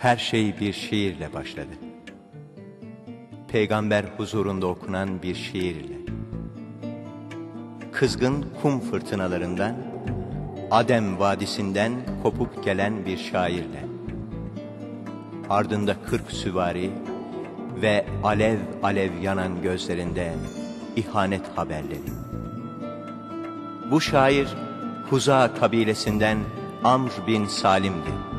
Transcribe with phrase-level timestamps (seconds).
[0.00, 1.74] Her şey bir şiirle başladı.
[3.48, 5.96] Peygamber huzurunda okunan bir şiirle.
[7.92, 9.76] Kızgın kum fırtınalarından,
[10.70, 11.92] Adem Vadisi'nden
[12.22, 13.84] kopup gelen bir şairle.
[15.50, 16.90] Ardında kırk süvari
[17.82, 20.32] ve alev alev yanan gözlerinde
[20.96, 22.12] ihanet haberleri.
[23.90, 24.48] Bu şair
[25.10, 26.38] Huza kabilesinden
[26.84, 28.29] Amr bin Salim'di.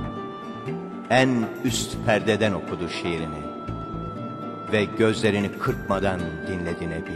[1.11, 3.41] En üst perdeden okudu şiirini
[4.71, 7.11] ve gözlerini kırpmadan dinledi Nebi.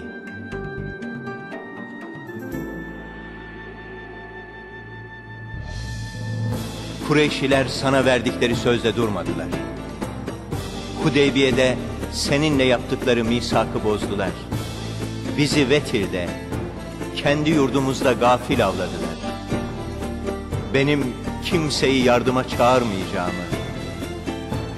[7.08, 9.48] Kureyşiler sana verdikleri sözde durmadılar.
[11.04, 11.77] Hudeybiye'de
[12.12, 14.32] seninle yaptıkları misakı bozdular.
[15.38, 16.30] Bizi Vetir'de,
[17.16, 19.16] kendi yurdumuzda gafil avladılar.
[20.74, 21.04] Benim
[21.46, 23.35] kimseyi yardıma çağırmayacağımı,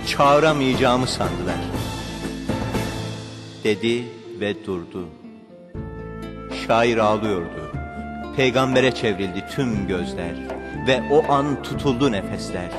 [0.07, 1.59] çağıramayacağımı sandılar.
[3.63, 4.03] Dedi
[4.39, 5.05] ve durdu.
[6.67, 7.71] Şair ağlıyordu.
[8.35, 10.35] Peygambere çevrildi tüm gözler
[10.87, 12.69] ve o an tutuldu nefesler.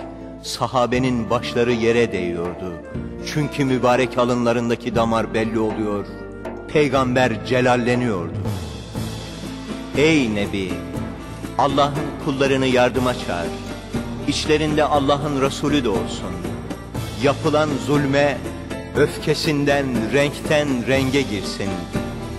[0.42, 2.72] Sahabenin başları yere değiyordu.
[3.26, 6.06] Çünkü mübarek alınlarındaki damar belli oluyor.
[6.68, 8.38] Peygamber celalleniyordu.
[9.96, 10.72] Ey Nebi!
[11.58, 13.48] Allah'ın kullarını yardıma çağır.
[14.28, 16.47] İçlerinde Allah'ın Resulü de olsun.
[17.22, 18.38] Yapılan zulme
[18.96, 21.68] öfkesinden, renkten renge girsin.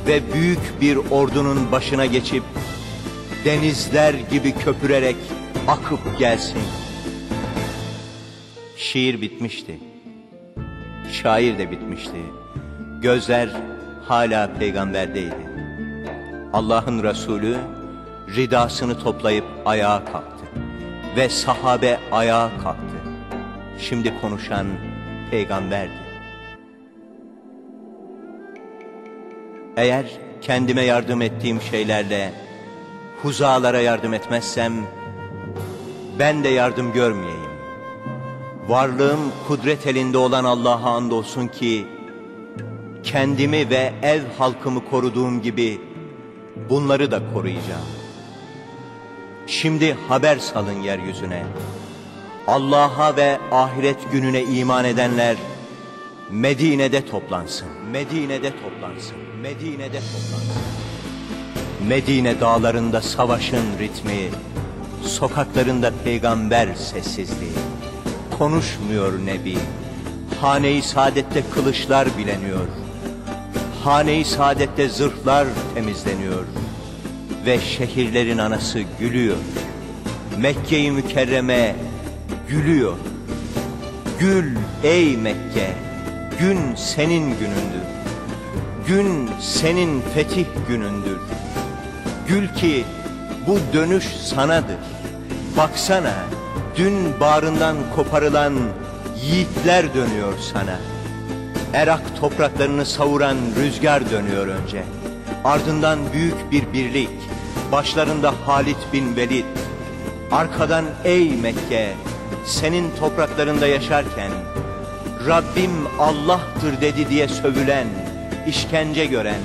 [0.08, 2.44] Ve büyük bir ordunun başına geçip
[3.46, 5.16] denizler gibi köpürerek
[5.68, 6.62] akıp gelsin.
[8.78, 9.80] Şiir bitmişti.
[11.12, 12.18] Şair de bitmişti.
[13.02, 13.50] Gözler
[14.08, 15.50] hala peygamberdeydi.
[16.54, 17.58] Allah'ın Resulü
[18.36, 20.46] ridasını toplayıp ayağa kalktı.
[21.18, 22.89] Ve sahabe ayağa kalktı.
[23.80, 24.68] Şimdi konuşan
[25.32, 26.10] peygamberdi.
[29.78, 30.06] Eğer
[30.42, 32.34] kendime yardım ettiğim şeylerle
[33.22, 34.74] huzalara yardım etmezsem
[36.20, 37.50] ben de yardım görmeyeyim.
[38.68, 41.86] Varlığım kudret elinde olan Allah'a andolsun ki
[43.04, 45.82] kendimi ve ev halkımı koruduğum gibi
[46.70, 47.88] bunları da koruyacağım.
[49.48, 51.44] Şimdi haber salın yeryüzüne.
[52.50, 55.36] Allah'a ve ahiret gününe iman edenler
[56.30, 57.68] Medine'de toplansın.
[57.92, 59.18] Medine'de toplansın.
[59.42, 60.62] Medine'de toplansın.
[61.88, 64.30] Medine dağlarında savaşın ritmi,
[65.04, 67.52] sokaklarında peygamber sessizliği.
[68.38, 69.58] Konuşmuyor Nebi,
[70.42, 72.68] hane-i saadette kılıçlar bileniyor.
[73.84, 76.46] Hane-i saadette zırhlar temizleniyor.
[77.46, 79.38] Ve şehirlerin anası gülüyor.
[80.38, 81.76] Mekke-i Mükerreme
[82.50, 82.98] gülüyor.
[84.20, 85.74] Gül ey Mekke,
[86.40, 87.88] gün senin günündür.
[88.88, 91.20] Gün senin fetih günündür.
[92.28, 92.84] Gül ki
[93.48, 94.78] bu dönüş sanadır.
[95.58, 96.14] Baksana
[96.76, 98.54] dün bağrından koparılan
[99.24, 100.80] yiğitler dönüyor sana.
[101.74, 104.84] Erak topraklarını savuran rüzgar dönüyor önce.
[105.44, 107.10] Ardından büyük bir birlik.
[107.72, 109.46] Başlarında Halit bin Velid.
[110.32, 111.94] Arkadan ey Mekke
[112.46, 114.32] senin topraklarında yaşarken
[115.28, 117.88] Rabbim Allah'tır dedi diye sövülen,
[118.48, 119.42] işkence gören,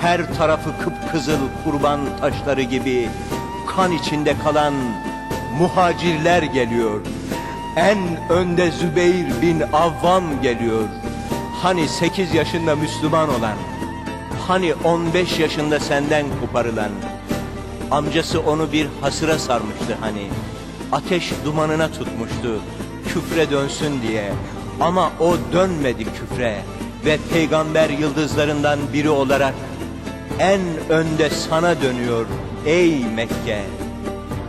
[0.00, 3.08] her tarafı kıpkızıl kurban taşları gibi
[3.66, 4.74] kan içinde kalan
[5.58, 7.00] muhacirler geliyor.
[7.76, 7.98] En
[8.30, 10.84] önde Zübeyir bin Avvam geliyor.
[11.62, 13.56] Hani sekiz yaşında Müslüman olan,
[14.48, 16.90] hani on beş yaşında senden koparılan,
[17.90, 20.28] amcası onu bir hasıra sarmıştı hani,
[20.92, 22.60] ateş dumanına tutmuştu,
[23.08, 24.32] küfre dönsün diye.
[24.80, 26.62] Ama o dönmedi küfre
[27.04, 29.54] ve peygamber yıldızlarından biri olarak
[30.38, 32.26] en önde sana dönüyor
[32.66, 33.62] ey Mekke.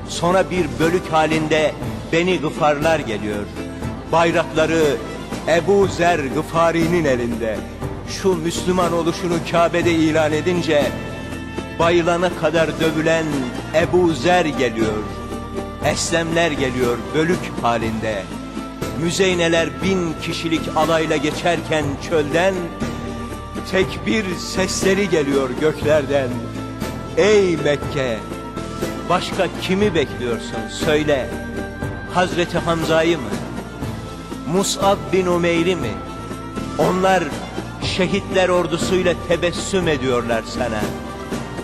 [0.10, 1.72] Sonra bir bölük halinde
[2.12, 3.44] beni gıfarlar geliyor.
[4.12, 4.84] Bayrakları
[5.48, 7.58] Ebu Zer Gıfari'nin elinde.
[8.10, 10.84] Şu Müslüman oluşunu Kabe'de ilan edince
[11.80, 13.26] bayılana kadar dövülen
[13.76, 15.04] Ebu Zer geliyor.
[15.86, 18.24] Eslemler geliyor bölük halinde.
[19.02, 22.54] Müzeyneler bin kişilik alayla geçerken çölden
[23.72, 26.30] tekbir sesleri geliyor göklerden.
[27.18, 28.20] Ey Mekke!
[29.10, 31.30] Başka kimi bekliyorsun söyle.
[32.14, 33.30] Hazreti Hamza'yı mı?
[34.54, 35.92] Mus'ab bin Umeyr'i mi?
[36.78, 37.24] Onlar
[37.84, 40.82] şehitler ordusuyla tebessüm ediyorlar sana.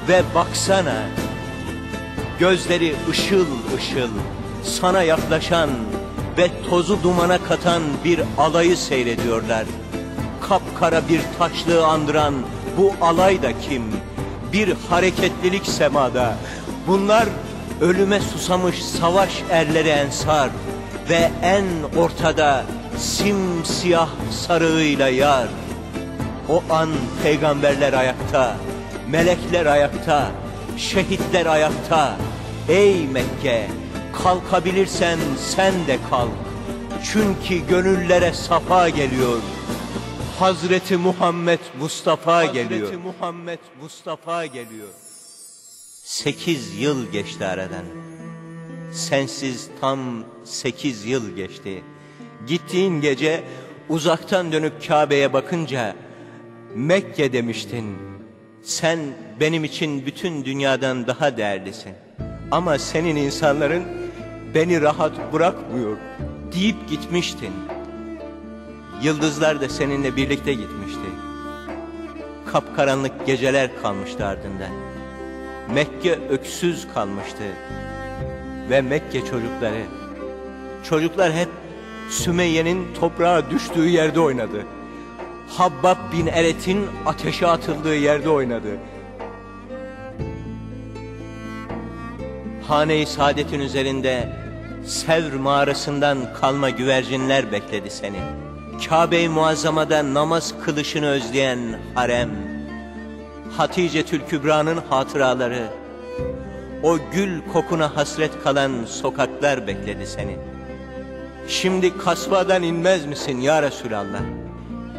[0.08, 1.04] Ve baksana,
[2.42, 3.46] gözleri ışıl
[3.78, 4.10] ışıl,
[4.64, 5.70] sana yaklaşan
[6.38, 9.66] ve tozu dumana katan bir alayı seyrediyorlar.
[10.50, 12.34] Kapkara bir taşlığı andıran
[12.78, 13.84] bu alay da kim?
[14.54, 16.36] Bir hareketlilik semada.
[16.88, 17.26] Bunlar
[17.82, 20.50] ölüme susamış savaş erleri ensar
[21.10, 21.66] ve en
[21.98, 22.64] ortada
[22.98, 25.48] simsiyah sarığıyla yar.
[26.50, 26.90] O an
[27.24, 28.56] peygamberler ayakta,
[29.10, 30.32] melekler ayakta,
[30.78, 32.18] şehitler ayakta.
[32.72, 33.68] Ey Mekke,
[34.14, 36.32] kalkabilirsen sen de kalk.
[37.04, 39.38] Çünkü gönüllere safa geliyor.
[40.40, 42.94] Hazreti Muhammed Mustafa Hazreti geliyor.
[42.94, 44.88] Muhammed Mustafa geliyor.
[46.04, 47.86] Sekiz yıl geçti aradan.
[48.94, 50.00] Sensiz tam
[50.44, 51.84] sekiz yıl geçti.
[52.48, 53.44] Gittiğin gece
[53.90, 55.96] uzaktan dönüp Kabe'ye bakınca
[56.76, 57.98] Mekke demiştin.
[58.64, 59.00] Sen
[59.40, 61.94] benim için bütün dünyadan daha değerlisin.
[62.52, 63.84] Ama senin insanların
[64.56, 65.98] beni rahat bırakmıyor
[66.54, 67.54] deyip gitmiştin.
[69.04, 71.10] Yıldızlar da seninle birlikte gitmişti.
[72.52, 74.72] Kapkaranlık geceler kalmıştı ardından.
[75.74, 77.44] Mekke öksüz kalmıştı.
[78.70, 79.84] Ve Mekke çocukları,
[80.84, 81.50] çocuklar hep
[82.10, 84.66] Sümeyye'nin toprağa düştüğü yerde oynadı.
[85.48, 88.78] Habbab bin Eret'in ateşe atıldığı yerde oynadı.
[92.72, 94.30] Hane-i Saadet'in üzerinde
[94.86, 98.20] Sevr mağarasından kalma güvercinler bekledi seni.
[98.90, 101.60] Kabe-i Muazzama'da namaz kılışını özleyen
[101.96, 102.30] harem,
[103.58, 105.68] Hatice Kübra'nın hatıraları,
[106.84, 110.38] o gül kokuna hasret kalan sokaklar bekledi seni.
[111.48, 114.22] Şimdi kasvadan inmez misin ya Resulallah?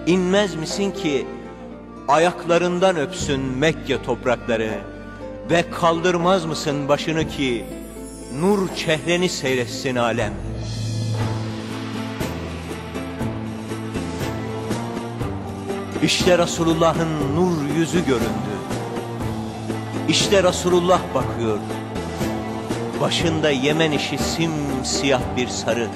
[0.07, 1.27] İnmez misin ki
[2.09, 4.92] ayaklarından öpsün Mekke toprakları
[5.53, 7.65] ve kaldırmaz mısın başını ki
[8.41, 10.33] nur çehreni seyretsin alem?
[16.03, 18.53] İşte Resulullah'ın nur yüzü göründü.
[20.09, 21.59] İşte Resulullah bakıyor.
[23.01, 25.89] Başında Yemen işi simsiyah bir sarı.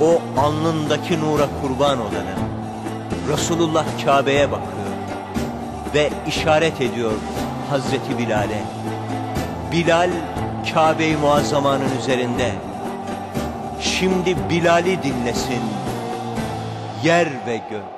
[0.00, 2.36] O alnındaki nura kurban olanı.
[3.32, 4.88] Resulullah Kabe'ye bakıyor.
[5.94, 7.12] Ve işaret ediyor
[7.70, 8.62] Hazreti Bilal'e.
[9.72, 10.10] Bilal
[10.74, 12.52] Kabe-i Muazzama'nın üzerinde.
[13.80, 15.62] Şimdi Bilal'i dinlesin.
[17.04, 17.97] Yer ve gök.